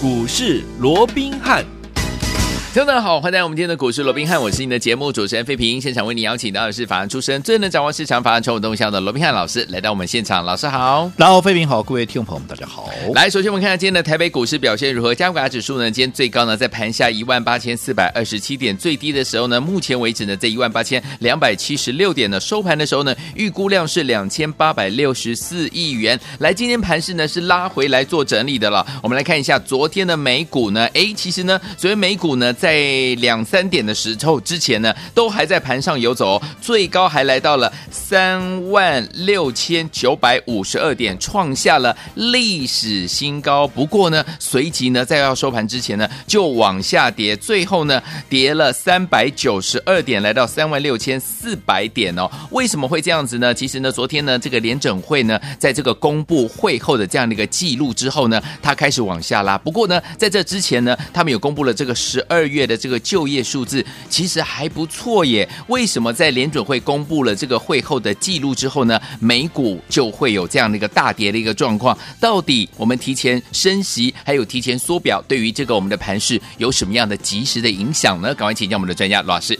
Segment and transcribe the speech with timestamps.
[0.00, 1.77] 股市罗宾汉。
[2.78, 5.80] 听众大家好，欢迎来到我们今天的股市罗宾汉，我是你的节目主持人费平。
[5.80, 10.44] 现场为你邀请到的是法案出身、最能掌握市场法案传统动向的罗宾汉老师，来到我们现场。
[10.44, 12.88] 老师好，然后费平好，各位听众朋友们大家好。
[13.16, 15.12] 来，首先我们看看今天的台北股市表现如何？
[15.12, 22.38] 加权指数呢，今天最高呢在盘下一万八千四百二十七点，最低的时候呢，目前为止呢在一万八千两百七十六点呢。
[22.38, 26.16] 收盘的时候呢，预估量是两千八百六十四亿元。
[26.38, 28.86] 来，今天盘市呢是拉回来做整理的了。
[29.02, 32.74] 我们来看一下昨天的美股呢，哎，其实呢，昨天美股呢在在
[33.22, 43.66] 两三点的时候之前呢，都还在盘上游走，最高还来到了三万六千九百五十二点，创下了历史新高。
[43.66, 52.30] 不过呢，随即呢，在要收盘之前呢，就往下跌，最后呢，跌了三百九十二点，来到三万六千四百点哦。
[52.50, 53.54] 为什么会这样子呢？
[53.54, 59.56] 其实呢，昨天呢，这个联准会呢，在这个公布会后的这样的一个记录之后呢，它开始往下拉。
[59.56, 63.38] 不过呢，在这之前呢，他们有公布了这个十二月的这个就业。
[63.48, 71.96] 数字其实还不错耶，为什么在联准会公布了这个会后的记录之后呢，美股就会有这样的一个大跌的一个状况？
[72.20, 78.34] 到底我们提前升息，还有提前缩表，对于这个我们的盘势有什么样的及时的影响呢？
[78.34, 79.58] 赶快请教我们的专家罗老师。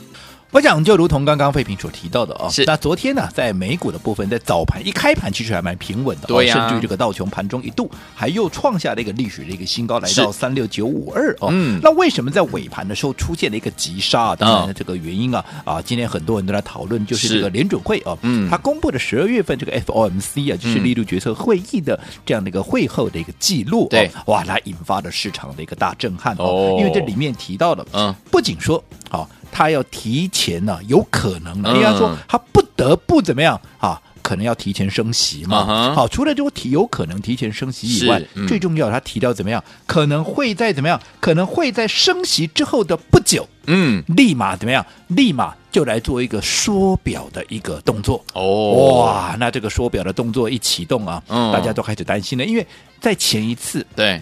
[0.51, 2.65] 我想就如同刚刚费平所提到的哦，是。
[2.65, 11.49] 那昨天呢，在美股的部分，在早盘一开盘其实还蛮平稳的，对呀、哦，甚至于这个道琼盘中一度还又创下了一个历史的一个新高，来到三六九五二哦。
[11.51, 14.35] 嗯，那为什么在尾盘的时候出现了一个急杀？
[14.35, 15.45] 当然呢，这个原因啊？
[15.63, 29.29] 啊，今天很多人都在讨论，就是这个联准会哦，嗯，他公布的十二月份这个 FOMC 啊，就是利率决策会议的这样的一个会后的一个记录，对、哦，哇，来引发了市场的一个大震撼哦，因为这里面提到的，嗯，不仅说好。
[29.59, 34.01] 哦他要提前呢、啊，有可能呢，应该说他不得不怎么样啊？
[34.21, 35.63] 可能要提前升息嘛。
[35.63, 35.93] Uh -huh.
[35.95, 39.61] 好，除了就提有可能提前升息以外，嗯、最重要他提到怎么样？
[39.85, 40.97] 可能会在怎么样？
[41.19, 44.85] 可能会在升息之后的不久，嗯，立马怎么样？
[45.07, 48.23] 立马就来做一个缩表的一个动作。
[48.33, 51.51] 哦、oh.，哇，那这个缩表的动作一启动啊，uh.
[51.51, 52.65] 大家都开始担心了，因为
[53.01, 54.21] 在前一次对。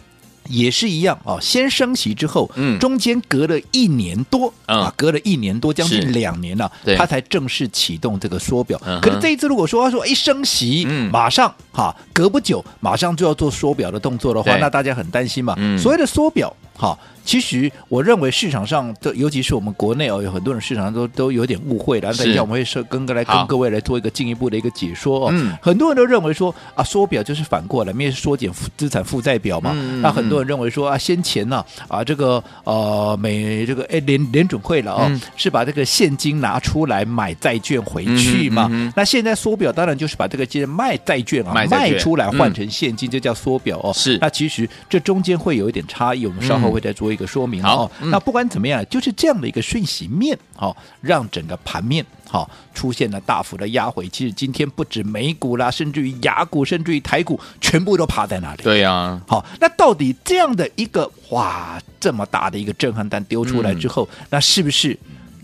[0.50, 8.80] 也是一样啊，先升息之后，嗯，中间隔了一年多、嗯、啊，隔了一年多，将近两年了，他才正式启动这个缩表。
[9.02, 15.54] 可是这一次，如果说他说一升息，嗯，马上哈、啊，隔不久，马上就要做缩表的动作的话，那大家很担心嘛。
[15.58, 16.98] 嗯、所谓的缩表，哈、啊。
[17.28, 22.14] 其实，我认为市场上的，尤其是我们国内哦，有很多人市场上都都有点误会了。
[22.14, 25.30] 等一下我们会说跟各来跟各位来做一个进一步的一个解说哦。
[25.34, 29.74] 嗯，很多人都认为说啊，缩表就是反过来，因为缩减资产负债表嘛。
[29.76, 30.02] 嗯。
[30.02, 31.58] 那很多人认为说啊，先前呢
[31.90, 38.70] 啊，啊这个呃美这个哎联联准会了哦、嗯，是把这个现金拿出来买债券回去嘛。
[38.72, 38.90] 嗯。
[38.96, 43.92] 那现在缩表当然就是把这个借卖债券啊卖，卖出来换成现金，就叫缩表哦。
[43.94, 44.18] 是。
[44.22, 47.18] 那其实这中间会有一点差异，我们稍后会再做一。
[47.18, 54.08] 个说明哦，那不管怎么样，就是这样的一个讯息面，好，让整个盘面好出现了大幅的压回。
[54.10, 58.62] 其实今天不止美股啦，甚至于雅股，甚至于台股，全部都趴在那里。
[58.62, 64.96] 对呀、啊，好，那到底这样的一个哇，这么大的一个震撼弹丢出来之后，嗯、那是不是？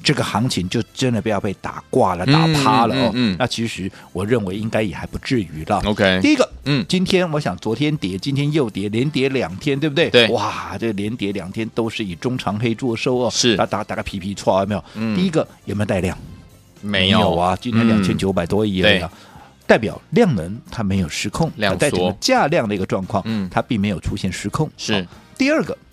[0.04, 3.12] 这个行情就真的不要被打挂了、打趴了哦。
[3.14, 5.82] 嗯，嗯，那其实我认为应该也还不至于了。
[5.86, 10.10] OK，第一个，嗯，今天我想昨天跌，今天又跌，连跌两天，对不对？
[10.10, 10.28] 对。
[10.28, 13.30] 哇，这连跌两天都是以中长黑做收哦。
[13.32, 13.56] 是。
[13.56, 14.84] 打，打打个皮皮错有没有？
[14.96, 15.16] 嗯。
[15.16, 16.18] 第一个有没有带量？
[16.82, 17.58] 没有，啊。
[17.60, 19.10] 今天两千九百多亿了、嗯，
[19.66, 24.70] 代表量能它没有失控，量在整个价量的一个状况，嗯，它并没有出现失控。
[24.78, 25.08] 是。
[25.38, 25.78] 第二个，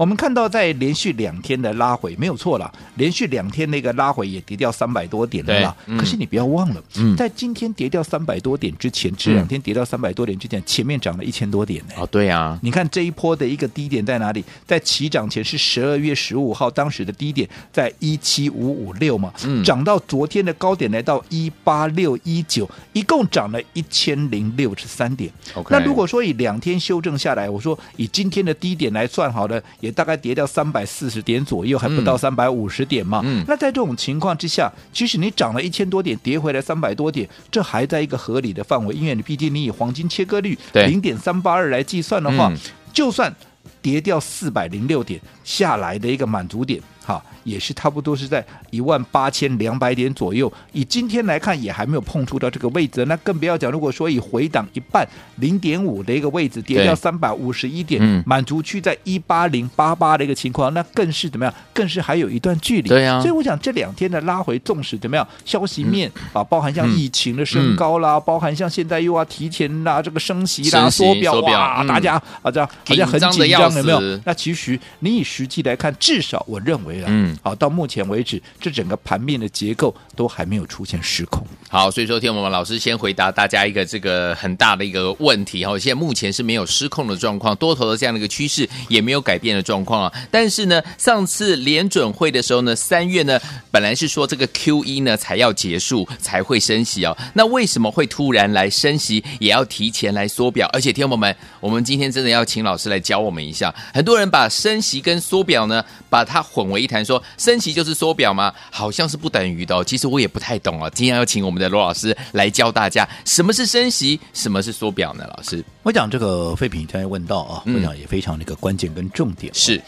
[0.00, 5.76] 我们看到，在连续两天的拉回没有错了，连续两天那个拉回也跌掉三百多点了啦。
[5.84, 11.92] 嗯、可是你不要忘了，嗯、在今天跌掉三百多点之前，这两天跌掉三百多点之前，前面涨了一千多点呢。
[11.98, 14.42] 哦，对呀、啊，你看这一波的一个低点在哪里？
[14.66, 19.30] 在起涨前是十二月十五号，当时的低点在一七五五六嘛，
[19.62, 25.30] 涨到昨天的高点来到一八六一九，一共涨了一千零六十三点。
[25.54, 25.66] Okay.
[25.68, 29.89] 那如果说以两天修正下来，我说以今天的低点来算好了，也。
[29.90, 33.20] 大概跌掉三百四十点左右，还不到三百五十点嘛。
[33.24, 33.44] 嗯。
[33.46, 38.94] 那在这种情况之下，其实你涨了一千多点，跌回来三百多点，这还在一个合理的范围。
[38.94, 42.58] 因为你毕竟你以黄金切割率零点三八二来计算的话，嗯、
[42.92, 43.34] 就算
[43.82, 46.80] 跌掉四百零六点下来的一个满足点。
[47.02, 50.52] 好，也是差不多是在一万八千两百点左右。
[50.72, 53.04] 以今天来看，也还没有碰触到这个位置。
[53.06, 55.06] 那更不要讲，如果说以回档一半
[55.36, 61.54] 零点五的一个位置跌掉三百五十一点，嗯、满足区在一八零八八的一个情况，那更是怎么样？
[61.72, 62.88] 更是还有一段距离。
[62.88, 63.20] 对呀、啊。
[63.20, 74.20] 所以我想这两天的拉回，纵使怎么样，消息面、嗯、啊，包含像疫情的升高啦，嗯、包含像现在又要提前啦，这个升息啦，缩表哇，大家啊这样好像很紧张张有没有？
[74.24, 81.46] 那其实你以实际来看，至少我认为啊，嗯，好，到目前为止，这整个盘面的结构都还没有出现失控。
[81.68, 90.12] 好，所以说，听我们老师先回答大家一个这个很大的一个问题哈，现在目前是没有失控的状况，多头的这样的一个趋势也没有改变的状况啊。
[90.30, 93.38] 但是呢，上次联准会的时候呢，三月呢，
[93.70, 100.68] 本来是说这个 QE 呢才要结束才会升息哦，那为什么会突然来升息，也要提前来缩表？
[100.72, 103.72] 而且，听我们，我们今天真的要请老师来教我们一下。
[103.92, 108.52] 很多人把升息跟缩表呢，把它混为一谈，说升息就是缩表吗？
[108.70, 109.84] 好像是不等于的哦。
[109.84, 110.90] 其实我也不太懂哦。
[110.94, 115.24] 今天要请我们的罗老师来教大家，什么是升息，什么是缩表呢？
[115.36, 119.80] 老师，我讲这个废品刚才问到啊，我讲也非常的一个关键跟重点、是。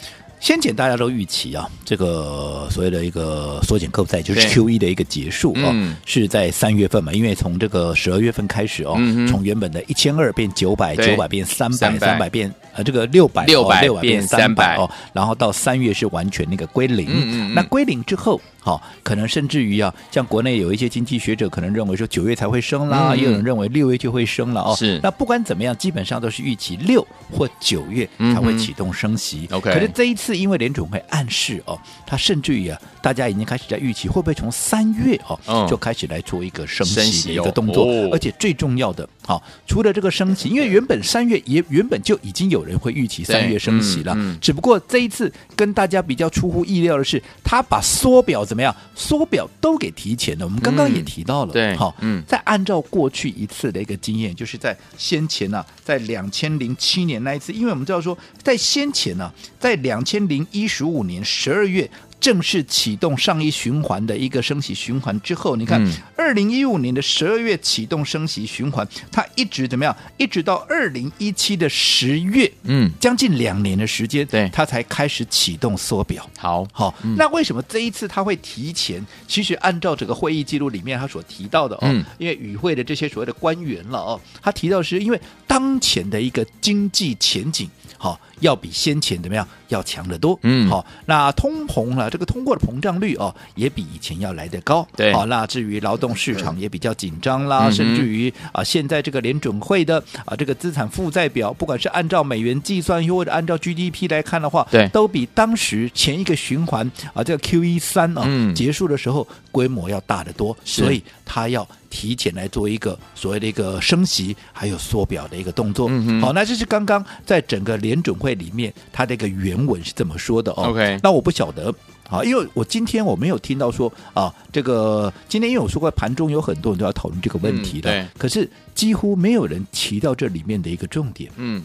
[0.42, 7.12] 先前大家都预期啊，这个所谓的一个缩减购债就是 QE 的一个结束啊，嗯、是在三月份嘛？
[7.12, 17.54] 因为从这个十二月份开始哦，嗯、从原本的一千二变九百，九百变三百，三百变呃这个六百，六百变三百哦，然后到三月是完全那个归零。
[17.54, 18.40] 那归零之后。
[18.64, 24.74] 好，可能甚至于啊，像国内有一些经济学者可能认为说九月才会升啦，嗯、也有人认为六月就会升了哦。
[24.78, 29.48] 是，那不管怎么样，基本上都是预期六或九月才会启动升息。
[29.50, 31.76] OK，、嗯、可是这一次因为联总会暗示哦，
[32.06, 48.44] 他甚至于啊，大家已经开始在预期会不会从三月哦、嗯、就开始来做一个升息的一个动作，哦、而且最重要的，好，除了这个升息，因为原本三月也原本就已经有人会预期三月升息了，嗯嗯、只不过这一次跟大家比较出乎意料的是，他把缩表。
[48.44, 48.74] 怎么样？
[48.94, 50.44] 缩表都给提前了。
[50.44, 61.88] 我们刚刚也提到了，嗯、对，好，嗯，再按照过去一次的一个经验，就是在先前呢、啊，在两千零七年那一次，因为我们知道说，在先前呢、啊，在两千零一十五年十二月。
[62.22, 65.84] 正式启动上一循环的一个升息循环之后，你看，
[66.16, 69.94] 二零一五年的十二月启动升息循环，它一直怎么样？
[70.16, 76.24] 一直到二零一七的十月，嗯，将近两年的时间，对，它才开始启动缩表。
[76.38, 79.04] 好，好，那为什么这一次它会提前？
[79.26, 87.68] 其实按照这个会议记录里面他所提到的哦，嗯、因为与会的这些所谓的官员了哦，他提到是因为当前的一个经济前景。
[87.98, 90.36] 好，要比先前怎么样要强得多？
[90.42, 94.86] 嗯，好，那通膨啊，这个通货的膨胀率哦，也比以前要来得高。
[94.94, 111.66] 对，好，那至于劳动市场也比较紧张啦，嗯、甚至于啊，现在这个联准会的啊，这个资产负债表，不管是按照美元计算，又或者按照 GDP 来看的话，对，都比当时前一个循环啊，这个 QE 三啊、嗯、结束的时候规模要大得多，所以它要。
[111.92, 115.88] 提前来做一个所谓的一个升息，还有缩表的一个动作。
[115.90, 120.70] 嗯、好，那这是刚刚在整个联准会里面，它的一个原文是这么说的哦。
[120.70, 121.72] OK，那我不晓得
[122.08, 131.30] 啊，因为我今天我没有听到说啊，这个今天因为我说过盘中有很多人都要讨论这个问题的，可是几乎没有人提到这里面的一个重点。
[131.36, 131.62] 嗯，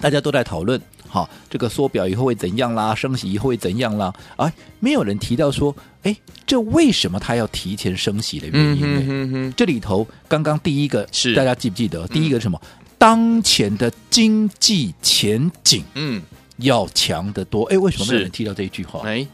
[0.00, 0.80] 大家都在讨论。
[1.10, 2.94] 好，这个缩表以后会怎样啦？
[2.94, 4.12] 升息以后会怎样啦？
[4.36, 6.14] 啊，没有人提到说，哎，
[6.46, 9.00] 这为什么他要提前升息的原因呢？
[9.00, 12.06] 嗯、哼哼这里头刚刚第一个是大家记不记得？
[12.08, 12.60] 第一个是什么？
[12.62, 12.68] 嗯、
[12.98, 16.22] 当前的经济前景，嗯，
[16.58, 17.64] 要强得多。
[17.72, 19.00] 哎，为什么没有人提到这一句话？
[19.08, 19.26] 哎，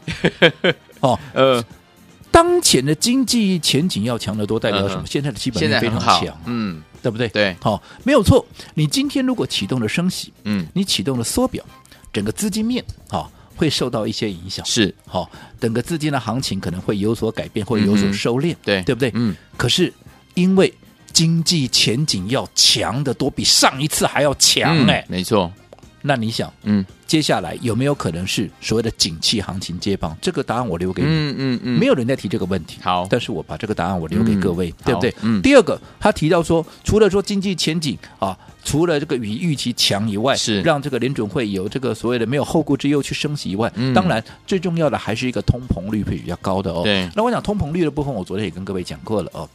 [1.01, 1.61] 哦， 呃，
[2.31, 5.01] 当前的经济前景要强得多，代表什么？
[5.01, 6.81] 嗯、现在的基本面非常强，嗯。
[7.05, 7.27] 对不对？
[7.29, 8.43] 对，好，没有错。
[8.73, 11.63] 你今天如果启动了升息，嗯，你启动了缩表，
[12.11, 15.29] 整个资金面啊会受到一些影响，是好，
[15.59, 19.11] 整个资金的行情可能会有所改变，会有所收敛，对，对不对？
[19.13, 19.35] 嗯。
[19.55, 19.93] 可是
[20.33, 20.73] 因为
[21.13, 25.53] 经济前景要强得多，比上一次还要强，哎，没错。
[26.07, 30.15] 那你想，嗯，接下来有没有可能是所谓的景气行情接棒？
[30.21, 31.07] 这个答案我留给你。
[31.09, 32.77] 嗯嗯嗯，没有人在提这个问题。
[32.83, 35.13] 好，但是我把这个答案我留给各位，对不对？
[35.21, 35.41] 嗯。
[35.41, 46.81] 第二个，他提到说，除了说经济前景啊，除了这个与预期强以外，是让这个联准会有这个所谓的没有后顾之忧去升息以外，当然最重要的还是一个通膨率会比较高的哦。
[46.83, 47.09] 对。
[47.15, 49.49] 那我讲通膨率的部分，我昨天也跟各位讲过了哦。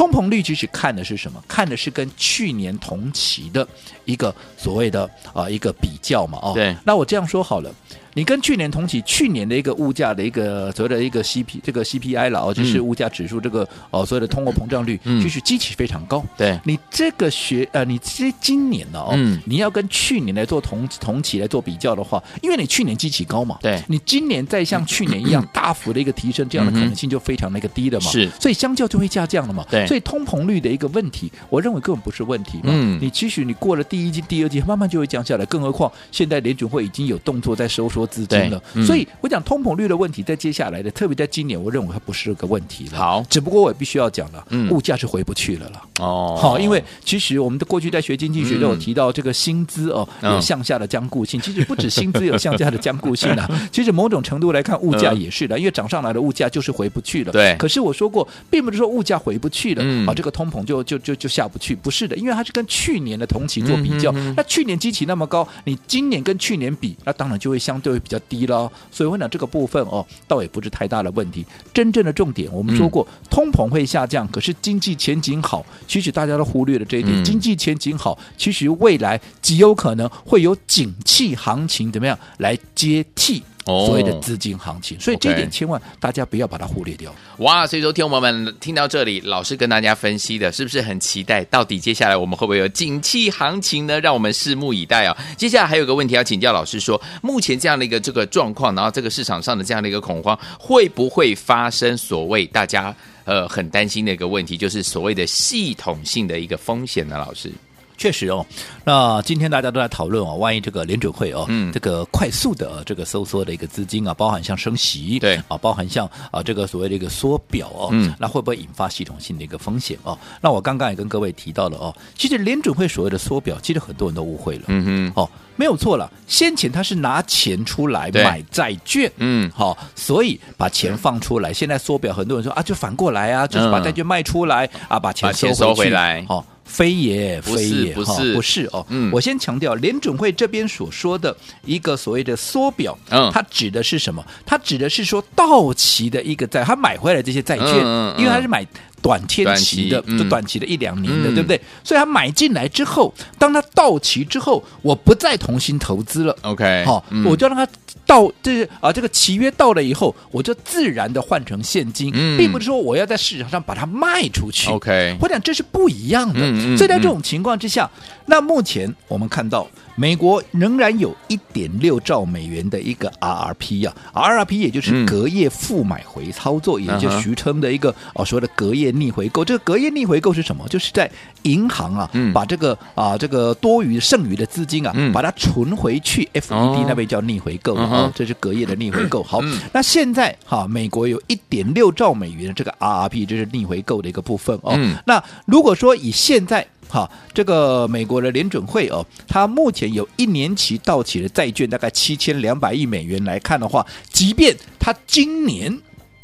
[0.00, 1.44] 通膨率其实看的是什么？
[1.46, 3.68] 看的是跟去年同期的
[4.06, 6.74] 一个所谓的啊、呃、一个比较嘛，哦，对。
[6.86, 7.70] 那我这样说好了。
[8.14, 16.24] 你跟去年同期，去年的一个物价的一个所谓的一个 C P 这个 C P I 了哦，就是物价指数这个哦所谓的通货膨胀率，就是基期非常高。
[16.36, 19.14] 对，你这个学呃，你这今年呢哦，
[19.44, 28.10] 你要跟去年来做同同期来做比较的话，因为你去年基期高嘛，对，你今年再像去年一样 大幅的一个提升，这样的可能性就非常的一个低了嘛。
[28.10, 29.64] 是，所以相较就会下降了嘛。
[29.70, 32.64] 对，所以通膨率的一个问题，我认为根本不是问题嘛。
[32.66, 35.44] 嗯，你其实你过了第一季、第二季，慢慢就会降下来。
[35.46, 37.99] 更何况现在联准会已经有动作在收缩。
[38.00, 38.62] 缩资金了。
[38.74, 42.98] 嗯、所以我讲通膨率的问题，在接下来的，特别在今年，我认为它不是个问题了。
[42.98, 45.82] 好，只不过我也必须要讲了，嗯、物价是回不去了了。
[46.00, 51.38] 哦，好，因为其实我们的过去在学经济学都有提到，这个薪资哦、嗯、有向下的僵固性。
[51.40, 57.32] 其实不止薪资有向下的僵固性啊， 其实某种程度来看，物价也是的，因为涨上来的物价就是回不去了。
[57.32, 57.56] 对。
[57.58, 68.70] 可是我说过，并不是说物价回不去了，嗯、啊，这个通膨就就就就下不去，不是的，因为它是跟去年的同期做比较，那去年基期那么高，你今年跟去年比，那当然就会相对会比较低了。
[68.90, 71.44] 所以我讲这个部分哦，倒也不是太大的问题。
[71.72, 77.22] 真正的重点，我们说过，嗯、通膨会下降，可是经济前景好，其实大家都忽略了这一点。
[77.22, 83.42] 嗯、经济前景好，其实未来极有可能会有景气行情怎么样来接替。
[83.64, 87.14] 所谓的资金行情，所以这一点千万大家不要把它忽略掉。
[87.38, 87.66] 哇！
[87.66, 91.44] 所以说，听众朋友们听到这里，老师跟大家分析的，是不是很期待？
[91.44, 94.00] 到底接下来我们会不会有景气行情呢？
[94.00, 95.16] 让我们拭目以待啊！
[95.36, 107.18] 接下来还有个问题要请教老师说，目前这样的一个这个状况，然后这个市场上的这样的一个恐慌，会不会发生所谓大家呃很担心的一个问题，就是所谓的系统性的一个风险呢？
[107.18, 107.52] 老师？
[108.00, 108.44] 确实哦，
[108.82, 115.36] 那今天大家都在讨论哦，万一这个联准会哦，嗯，这个快速的这个收缩的一个资金啊，包含像升息，对。
[115.48, 120.18] 啊，包含像啊这个所谓的一个缩表哦，嗯，那会不会引发系统性的一个风险哦？
[120.40, 136.42] 那我刚刚也跟各位提到了哦，其实联准会所谓的缩表，其实很多人都误会了，嗯哼，哦，没有错了，先前他是拿钱出来买债券，嗯，好，所以把钱放出来，现在缩表，很多人说啊，就反过来啊，就是把债券卖出来啊，把钱收回收回来，好。
[136.70, 138.86] 非也，非也，不是，不是，哦。
[138.88, 144.24] 嗯，我先强调，联准会这边所说的一个所谓的缩表，嗯，它指的是什么？
[144.46, 148.64] 它指的是说到期的一个债，他买回来这些债券，嗯，因为他是买
[149.02, 151.60] 短天期的，就短期的一两年的，对不对？
[151.82, 156.36] 所以他买进来之后，当他到期之后，我不再重新投资了。
[156.42, 157.66] OK，好，我就让他。
[158.06, 164.68] 到这个啊，这个契约到了以后，我就自然的换成现金，嗯、并不是说我要在市场上把它卖出去。
[164.68, 166.40] OK，我讲这是不一样的。
[166.76, 169.64] 所以在这种情况之下，嗯、那目前我们看到。
[169.96, 179.44] 美国仍然有一点六兆美元的一个 RRP 啊，RRP 也就是隔夜负买回操作，嗯、也就俗称的一个哦所谓的隔夜逆回购。
[179.44, 180.66] 这个隔夜逆回购是什么？
[180.68, 181.10] 就是在
[181.42, 186.28] 银行啊，嗯、把这个啊这个多余剩余的资金啊，嗯、把它存回去。
[186.34, 189.22] FED 那边叫逆回购啊，哦、这是隔夜的逆回购。
[189.22, 194.72] 好，嗯、那现在哈、啊，美国有一点六兆美元的这个 RRP，这是逆回购的一个部分哦。
[194.76, 205.78] 嗯、那如果说以现在好，这个美国的联准会哦，它目前有一年期到期的债券大概七千两百亿美元来看的话，即便它今年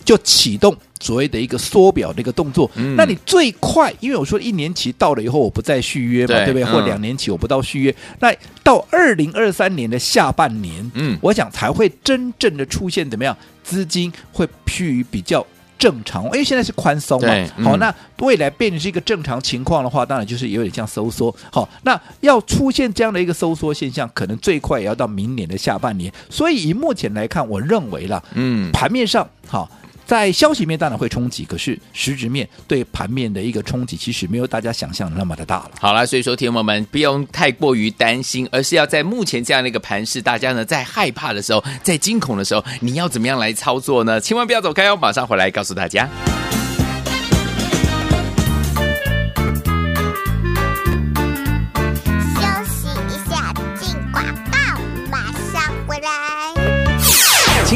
[0.04, 6.64] 就启动所谓的一个缩表的一个动作，嗯、那你最快，因为我说一年期到了以后我不再续约嘛，对，对不对？
[6.64, 15.46] 或两年期我不到续约，嗯、那到二零二三年的下半年，嗯，我想才会真正的出现怎么样，资金会趋于比较。
[15.78, 17.28] 正常，因为现在是宽松嘛。
[17.56, 21.34] 嗯、好，那未来变成是一个正常情况的话，当然就是有点像收缩。
[21.52, 26.12] 好，那要出现这样的一个收缩现象，可能最快也要到明年的下半年。
[26.30, 29.70] 所以以目前来看，我认为啦，嗯，盘面上好。
[30.06, 35.72] 在消息面当然会冲击，可是实质面对盘面的一个冲击，其实没有大家想象的那么的大了。
[35.80, 44.20] 好了，所以说，听友们不用太过于担心，而是要在目前这样的一个盘势，大家呢在害怕的时候，在惊恐的时候，你要怎么样来操作呢？
[44.20, 46.08] 千万不要走开哦，马上回来告诉大家。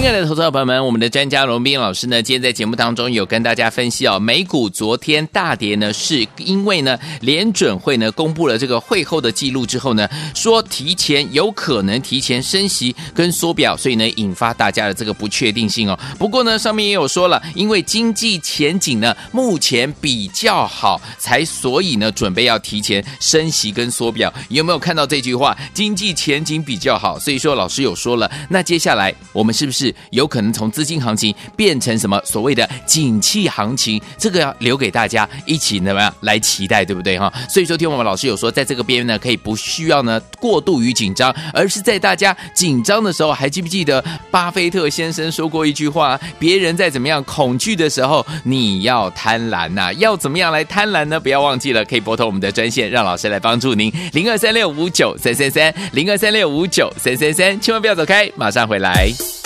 [0.00, 15.98] 亲爱的投资者朋友们，我们的专家龙斌老师呢，今天在节目当中有跟大家分析哦，美股昨天大跌呢，是因为呢联准会呢公布了这个会后的记录之后呢，说提前有可能提前升息跟缩表，所以呢引发大家的这个不确定性哦。
[16.18, 24.32] 不过呢上面也有说了，因为经济前景呢目前比较好，才所以呢准备要提前升息跟缩表。
[24.48, 25.54] 有没有看到这句话？
[25.74, 29.89] 经济前景比较好，所以说老师有说了，那接下来我们是不是？
[30.10, 37.32] 有可能从资金行情变成什么所谓的景气行情，这个要留给大家一起怎么样来期待，对不对哈？
[37.48, 51.18] 所以说，听我们老师有说，在这个边呢，可以不需要呢过度于紧张，而是在大家紧张的时候，还记不记得巴菲特先生说过一句话：别人在怎么样恐惧的时候，你要贪婪呐、要怎么样来贪婪呢？
[51.18, 59.39] 不要忘记了，可以拨通我们的专线，让老师来帮助您，零二三六五九三三三，零二三六五九三三三，千万不要走开，马上回来。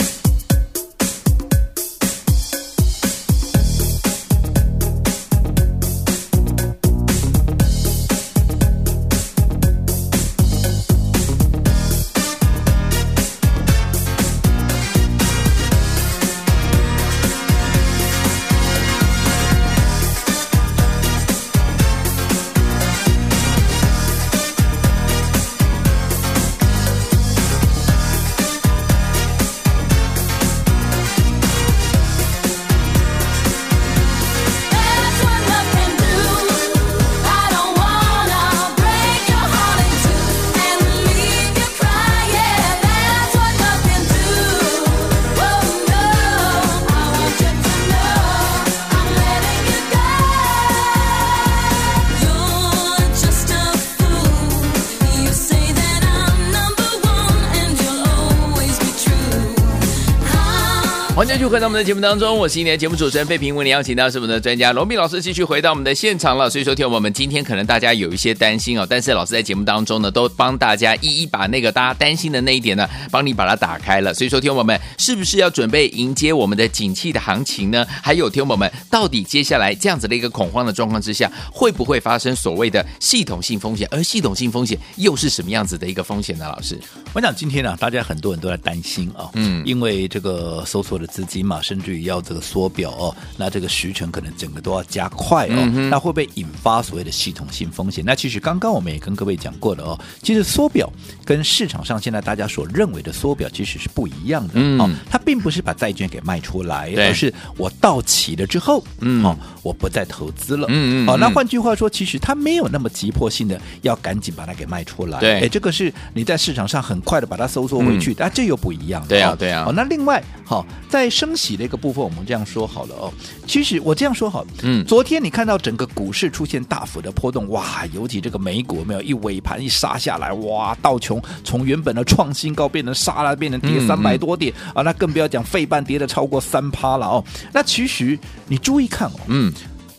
[61.24, 66.50] 欢迎继续回到我们的节目当中，我是今天的节目主持人费平，为您邀请到是我们的专家罗密老师继续回到我们的现场了。
[66.50, 74.12] 所以说，听我们今天可能大家有一些担心哦，但是老师在节目当中呢，都帮大家一一把那个大家担心的那一点呢，帮你把它打开了。
[74.12, 77.86] 所以说，听我们是不是要准备迎接我们的景气的行情呢？
[78.02, 83.88] 还有，听我们到底接下来这样子的一个恐慌的状况之下，会不会发生所谓的系统性风险？
[83.90, 86.44] 而系统性风险又是什么样子的一个风险呢？
[86.44, 86.78] 老师，
[87.14, 98.02] 我想今天呢、啊，大家很多人都在担心啊，嗯，因为这个搜索的资金嘛，甚至于要这个缩表哦，那这个时程可能整个都要加快哦，嗯、那会不会引发所谓的系统性风险？
[98.04, 100.92] 那其实刚刚我们也跟各位讲过了哦，其实缩表
[101.24, 123.12] 跟市场上现在大家所认为的缩表其实是不一样的、嗯、哦，它并不是把债券给卖出来，而是我到期了之后，嗯，哦，我不再投资了，嗯嗯，哦，那换句话说，其实它没有那么急迫性的要赶紧把它给卖出来，对，哎，这个是你在市场上很快的把它收缩回去，嗯、但这又不一样，对啊，对啊，哦，那另外，好、哦，在升息的一个部分，我们这样说好了哦。
[123.46, 137.24] 其实我这样说好，嗯，昨天你看到整个股市出现大幅的波动，哇，尤其这个美股没有一尾盘一杀下来，哇，道琼从原本的创新高变成杀了，变成跌三百多点、啊，那更不要讲费半跌的超过三趴了哦。
[137.52, 139.50] 那其实你注意看哦，嗯，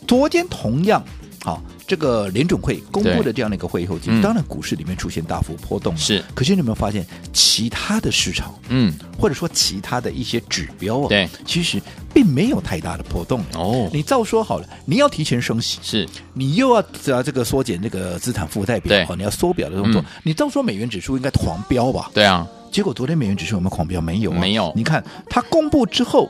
[0.07, 1.03] 昨天同样
[1.43, 1.59] 好。
[1.87, 6.19] 这个联准会公布的这样的一个会后记录，当然股市里面出现大幅波动是。
[6.33, 11.79] 可是你有没有发现，其他的市场，嗯，或者说其他的一些指标啊，对，其实
[12.11, 13.87] 并没有太大的波动哦。
[13.93, 22.09] 你照说好了，你要提前升息，是你又要要这个缩减这个资产负债表，哦，你要缩表的动作，你照说美元指数应该狂飙吧？
[22.15, 22.47] 对啊。
[22.75, 24.01] 结果昨天美元指数有没有狂飙？
[24.01, 24.69] 没有，没有。
[24.75, 26.29] 你看它公布之后。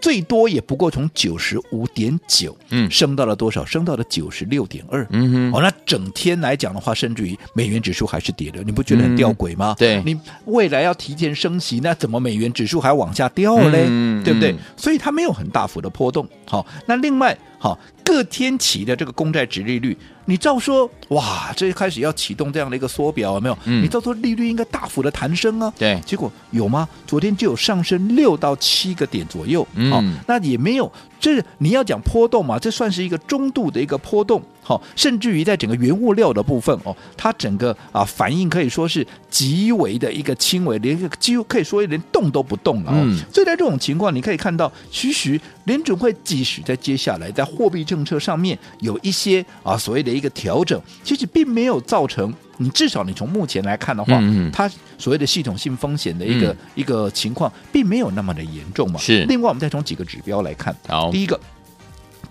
[0.00, 3.64] 最多也不过从九十五点九，嗯，升到了多少？
[3.64, 5.52] 升到了九十六点二，嗯哼。
[5.52, 9.76] 哦，那整天来讲的话，甚至于美元指数还是跌的，你不觉得很吊诡吗？
[9.76, 13.84] 嗯、对，你未来要提前升息，那怎么美元指数还往下掉嘞？
[13.86, 14.50] 嗯、对不对？
[14.50, 16.28] 嗯、所以它没有很大幅的波动。
[16.48, 19.96] 好，那另外，好，各天期的这个公债值利率。
[20.24, 23.56] 你照说，哇，这一开始要启动这样的一个缩表，有没有？
[23.66, 25.72] 嗯、你照说利率应该大幅的弹升啊。
[25.78, 26.88] 对，结果有吗？
[27.06, 29.64] 昨天就有上升六到七个点左右。
[29.76, 30.90] 嗯、哦，那也没有。
[31.20, 32.58] 这你要讲波动嘛？
[32.58, 34.42] 这算是一个中度的一个波动。
[34.72, 42.92] 好、哦，甚至于在整个原物料的部分哦，它整个啊反应可以说是极为的一个轻微，连几乎可以说连动都不动了。
[42.94, 58.98] 嗯，所以在这种情况，你可以看到，其实联准会即使在接下来在货币政策上面有一些啊所谓的一个调整，其实并没有造成你至少你从目前来看的话，嗯嗯它所谓的系统性风险的一个、嗯、一个情况，并没有那么的严重嘛。
[58.98, 59.24] 是。
[59.24, 61.38] 另外，我们再从几个指标来看，好，第一个。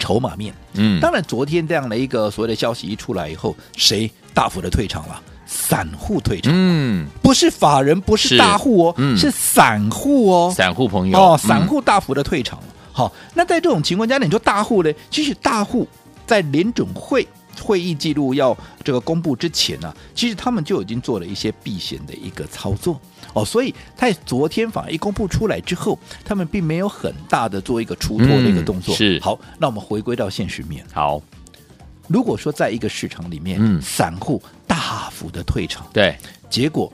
[0.02, 5.22] 筹码面，嗯，当然，昨天这样的一个所谓的消息一出来以后，谁大幅的退场了？
[5.46, 12.66] 散户退场，嗯，不是法人，不是大户哦，是，嗯、是散户哦，散户朋友哦，散户大幅的退场了。
[12.68, 14.92] 嗯、好，那在这种情况下，你说大户呢？
[15.10, 15.88] 其实大户
[16.26, 17.28] 在联准会。
[17.62, 23.00] 会议记录要这个公布之前呢、啊，其实他们就已经做了一些避险的一个操作
[23.34, 28.94] 哦，所以在昨天反而一公布出来之后，他们并没有很大的做一个出脱的一个动作。
[28.96, 30.84] 嗯、是好，那我们回归到现实面。
[30.92, 31.22] 好，
[32.08, 36.18] 如果说在一个市场里面，嗯，散户大幅的退场，对，
[36.50, 36.92] 结果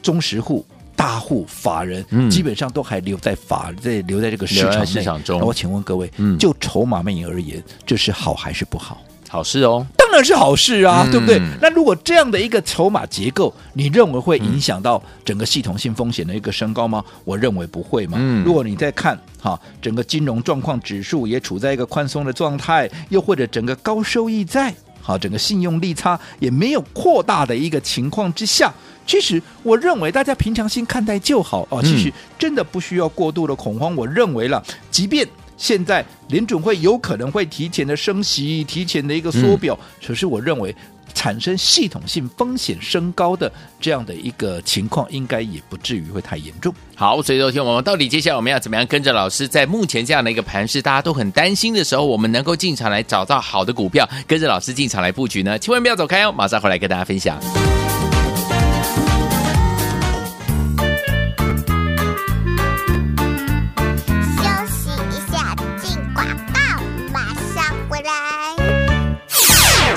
[0.00, 0.64] 中实户、
[0.96, 5.38] 大户、法人、嗯、基本上都还留在法在留在这个市场市场中。
[5.38, 9.02] 那我请问各位，嗯，就筹码面而言，这是好还是不好？
[9.28, 11.38] 好事哦，当然是好事啊，嗯、对不对？
[11.60, 17.04] 那如果这样的一个筹码结构，你认为会影响到整个系统性风险的一个升高吗？
[17.26, 18.16] 我认为不会嘛。
[18.18, 28.72] 嗯、如果你再看哈，整个金融状况指数也处在一个宽松的状态，又或者整个高收益债，好，整个信用利差也没有扩大的一个情况之下，
[29.06, 31.82] 其实我认为大家平常心看待就好啊。
[31.82, 33.94] 其实真的不需要过度的恐慌。
[33.94, 35.28] 我认为了，即便。
[35.58, 40.74] 现在联准会有可能会提前的升息，提前的一个缩表，嗯、可是我认为
[41.12, 46.72] 产生系统性风险升高的这样的一个情况，应该也不至于会太严重。
[46.94, 55.58] 好，所以昨天我们到底接下来我们要怎么样跟着老师，在目前这样的一个盘势，大家都很担心的时候，我们能够进场来找到好的股票，跟着老师进场来布局呢？
[55.58, 57.38] 千万不要走开哦，马上回来跟大家分享。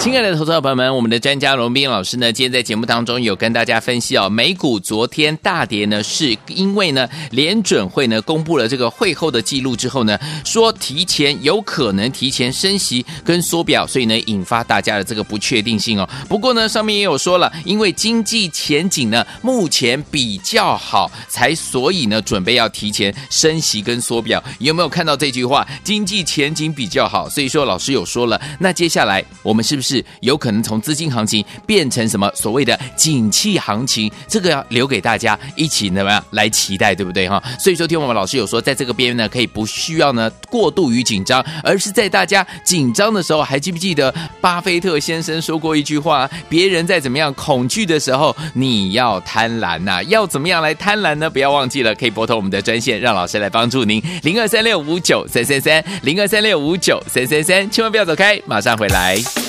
[0.02, 16.10] 亲爱的投资者朋友们，我们的专家龙斌老师呢，今天在节目当中有跟大家分析哦，美股昨天大跌呢，是因为呢联准会呢公布了这个会后的记录之后呢，说提前有可能提前升息跟缩表，所以呢引发大家的这个不确定性哦。
[16.28, 24.44] 不过呢上面也有说了，因为经济前景呢目前比较好，才所以呢准备要提前升息跟缩表。
[24.58, 25.64] 有没有看到这句话？
[25.84, 29.91] 经济前景比较好，所以说老师有说了，那接下来我们是不是？
[29.92, 37.42] 是有可能从资金行情变成什么所谓的景气行情，这个要留给大家一起怎么样来期待，对不对哈？
[37.60, 51.30] 所以说，听我们老师有说，在这个边缘呢，可以不需要呢过度于紧张，而是在大家紧张的时候，还记不记得巴菲特先生说过一句话：别人在怎么样恐惧的时候，你要贪婪呐、要怎么样来贪婪呢？
[51.30, 59.41] 不要忘记了，可以拨通我们的专线，让老师来帮助您，零二三六五九三三三，零二三六五九三三三，千万不要走开，马上回来。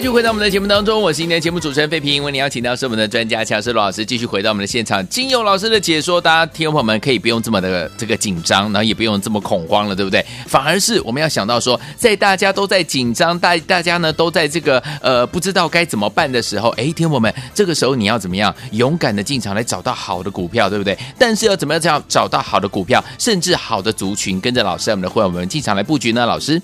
[0.00, 10.24] 继续回到我们的节目当中，我是今天节目主持人费平，为你邀请到是我们的专家强势罗老师，继续回到我们的现场，经由老师的解说，大家听众朋友们可以不用这么的这个紧张，然后也不用这么恐慌了，对不对？
[10.46, 20.96] 反而是我们要想到说，在大家都在紧张，大大家呢都在这个呃不知道该怎么办的时候，哎，听众朋友们，这个时候你要怎么样勇敢的进场来找到好的股票，对不对？
[21.18, 26.24] 但是要怎么样这样找到好的股票，甚至好的族群，跟着老师我们的会员们进场来布局呢？
[26.24, 26.58] 老师。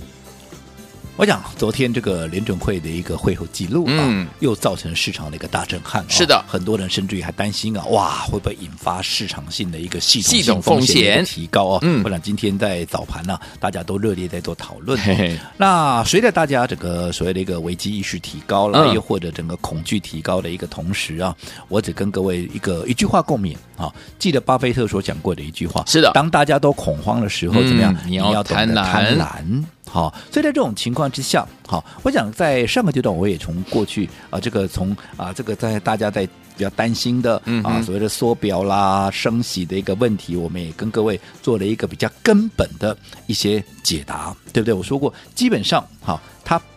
[1.17, 6.05] 我讲昨天这个联准会的一个会后记录啊，嗯、又造成市场的一个大震撼。
[6.11, 11.79] 是的，很多人甚至于还担心啊，哇，会不会引发市场性的一个系统性风险提高啊？
[11.81, 14.99] 嗯，我想今天在早盘呢、啊，大家都热烈在做讨论。
[15.01, 21.35] 嘿嘿那随着大家整个所谓的一个危机意识提高了，嗯、又或者整个恐惧提高的一个同时啊，
[21.69, 27.97] 我只跟各位一个一句话共勉啊，记得巴菲特所讲过的一句话：是的，当大家都恐慌的时候，嗯、怎么样？
[28.07, 29.65] 你要贪婪。
[29.97, 42.95] 好，所以在这种情况之下，好，我想在上个阶段，我也从过去啊，这个从啊，这个在大家在比较担心的啊，所谓的缩表啦、升息的一个问题，我们也跟各位做了一个比较根本的
[43.27, 44.75] 一些解答，对不对？
[44.75, 46.36] 我说过，基本上，好，它。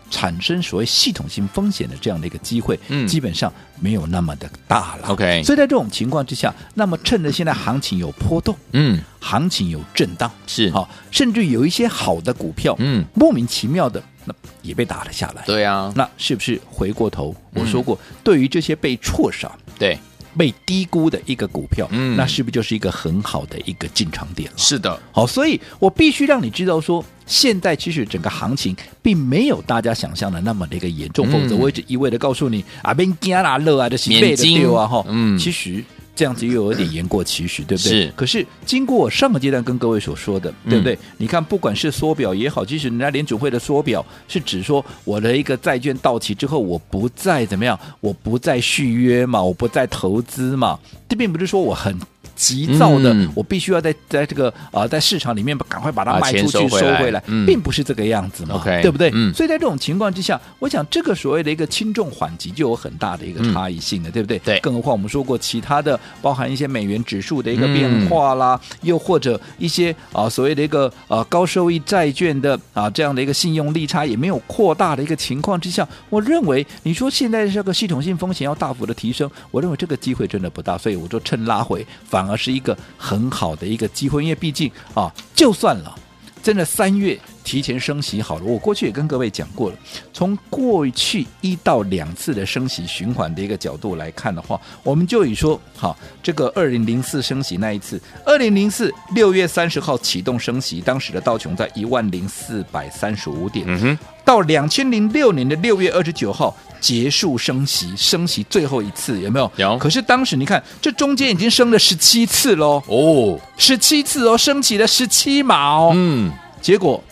[0.09, 5.07] 产生所谓系统性风险的这样的一个机会，嗯，基本上没有那么的大了。
[5.07, 15.43] OK，所以在这种情况之下，那么趁着现在行情有波动，嗯，行情有震荡，是好，甚至有一些好的股票，嗯，莫名其妙的那也被打了下来。
[15.45, 17.35] 对啊，那是不是回过头？
[17.53, 19.97] 我说过，嗯、对于这些被错杀，对。
[20.37, 24.57] 被低估的一个股票，嗯，那是不是就是一个很好的一个进场点了？
[24.57, 35.81] 是的，好，所以我必须让你知道说，现在其实整个行情并没有大家想象的那么的一个严重，否则我一直一味的告诉你啊，别惊啦，乐啊，这是背的丢啊，哈，嗯，其实。
[36.15, 37.89] 这样子又有点言过其实，对不对？
[37.89, 38.13] 是。
[38.13, 40.93] 可是经过我上个阶段跟各位所说的，对不对？
[40.93, 51.97] 嗯、你看，不管是缩表也好，即使人家联储会的缩表是指说我的一个债券到期之后，我不再怎么样，我不再续约嘛，我不再投资嘛，这并不是说我很。
[52.39, 59.11] 急躁的，嗯、我必须要在在这个啊、呃，在市场里面赶快把它卖出去收回来，并不是这个样子嘛，Okay, 对不对？
[59.13, 64.39] 嗯、所以在这种情况之下，我想这个所谓的一个轻重缓急就有很大的一个差异性的，嗯、对不对？
[64.39, 64.57] 对。
[64.61, 82.28] 更何况我们说过其他的，包含一些美元指数的一个变化啦，嗯、又或者一些啊所谓的一个啊高收益债券的啊这样的一个信用利差也没有扩大的一个情况之下，我认为你说现在这个系统性风险要大幅的提升，我认为这个机会真的不大，所以我就趁拉回反。
[82.29, 85.95] 而是一个很好的一个机会，因为毕竟啊，就算了，
[86.43, 88.43] 真的三月提前升息好了。
[88.45, 89.77] 我过去也跟各位讲过了，
[90.13, 103.65] 从过去一到两次的升息循环的一个角度来看的话，我们就以说，好，这个二零零四升息那一次，二零零四六月三十号启动升息，当时的道琼在一万零四百三十五点。
[103.67, 103.99] 嗯哼。
[104.25, 109.51] 到两千零六年的六月二十九号结束升息，升息最后一次有没有？
[109.57, 109.77] 有。
[109.77, 112.81] 可是当时你看，这中间已经升了十七次喽。
[112.87, 115.91] 哦，十七次哦，升起了十七码哦。
[115.93, 117.03] 嗯，结果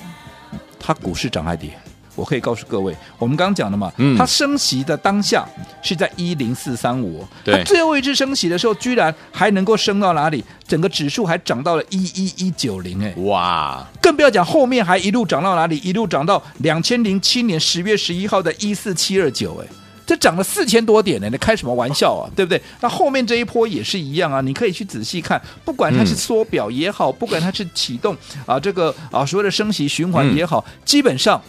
[0.80, 1.78] 它股市涨还跌？
[2.18, 5.48] 我可以告诉各位，我们刚刚讲的嘛，嗯、它升息的当下
[5.84, 10.44] 是在一零四三五，它最后一次升息的时候，居然还能够升到哪里？
[10.68, 13.88] 整个指数还涨到了一一一九零，哎，哇！
[14.02, 15.78] 更不要讲后面还一路涨到哪里？
[15.78, 19.68] 一路涨到两千零七年十月十一号的一四七二九，哎，
[20.06, 21.30] 这涨了四千多点呢！
[21.30, 22.28] 你开什么玩笑啊？
[22.36, 22.60] 对不对？
[22.82, 31.42] 那后面这一波也是一样啊，你可以去仔细看，不管它是缩表也好，嗯、不管它是启动啊这个啊所谓的升息循环也好，嗯、基本上。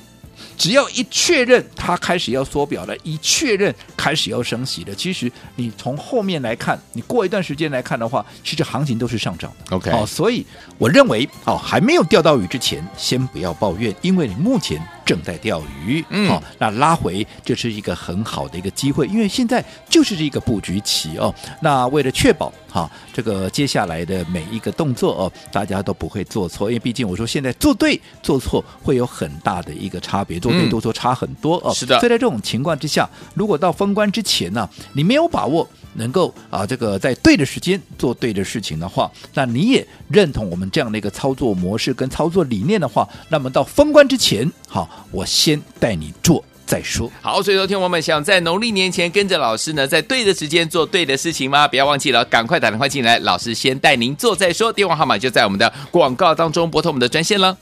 [0.57, 9.77] 只要一确认它开始要缩表了，一确认开始要升息了，其实你从后面来看，你过一段时间来看的话，其实行情都是上涨的。
[9.77, 10.45] OK，好，所以
[10.79, 14.81] 我认为，哦，还没有钓到鱼之前，先不要抱怨，因为你目前。
[15.09, 21.35] 正在钓鱼，嗯，好、哦，那拉回这是一个很好的一个机会，因为现在就是这个布局期哦。
[21.63, 31.73] 那为了确保哈、哦，这个接下来的每一个动作哦，大家都不会做错，因为毕竟我说现在做对做错会有很大的一个差别，做对做错差很多哦。
[31.73, 35.67] 是的，所以在这种情况之下，如果到封关之前呢、啊，你没有把握。
[35.95, 47.11] 能够啊，这个在对的时间做对的事情的话，那你也认同我们这样的一个操作模式跟操作理念的话，那么到封关之前，好，我先带你做再说。
[47.23, 51.67] 好，所以说天我们想在农历年前跟着老师呢，在对的时间做对的事情吗？
[51.67, 54.73] 不要忘记了，赶快打电话进来，老师先带您做再说。
[54.73, 57.57] 电话号码就在我们的广告当中，拨通我们的专线了。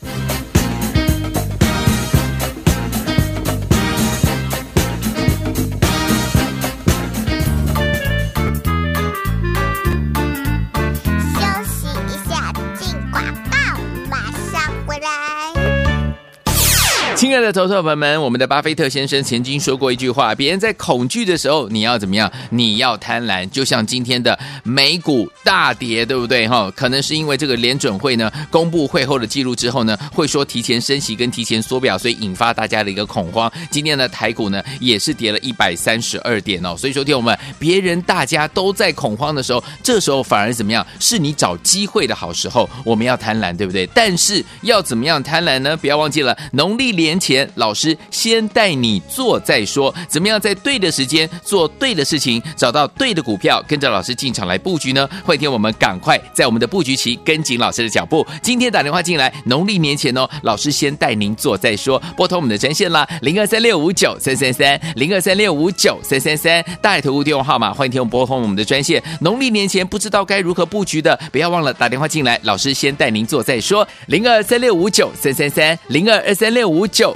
[17.36, 22.32] 亲爱的投资朋友们，我们的巴菲特先生曾经说过一句话：别人在恐惧的时候，你要怎么样？
[22.48, 23.46] 你要贪婪。
[23.50, 26.48] 就像今天的美股大跌，对不对？
[26.48, 33.52] 哈，可能是因为这个联准会呢公布会后的记录之后呢，会说提前升息跟提前缩表，所以引发大家的一个恐慌。
[33.70, 36.74] 今天的台股呢也是跌了一百三十二点哦。
[36.74, 40.86] 所以说，听我们别人大家都在恐慌的时候，这时候反而怎么样？
[40.98, 42.66] 是你找机会的好时候。
[42.82, 43.86] 我们要贪婪，对不对？
[43.92, 45.76] 但是要怎么样贪婪呢？
[45.76, 47.20] 不要忘记了农历年。
[47.26, 55.08] 前，老师先带你做再说，怎么样在对的时间做对的事情，找到对的股票，跟着老师进场来布局呢？
[55.24, 56.96] 欢迎听我们赶快在我们的布局。
[56.96, 58.26] 期跟紧老师的脚步。
[58.40, 69.02] 今天打电话进来，农历年前哦，老师先带您做再说，拨通我们的专线啦，零二三六五九三三三，零二三六五九三三三，大爱投顾电话号码，欢迎听我们拨通我们的专线。
[69.20, 71.02] 农历年前不知道该如何布局。
[71.02, 76.86] 的，不要忘了打电话进来，老师先带您做再说，零二三六五九三三三，零二二三六五。
[76.86, 77.15] 九